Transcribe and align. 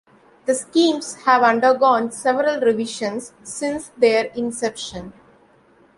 The 0.47 0.55
schemes 0.55 1.13
have 1.25 1.43
undergone 1.43 2.11
several 2.11 2.59
revisions 2.59 3.33
since 3.43 3.89
their 3.99 4.31
inception. 4.35 5.13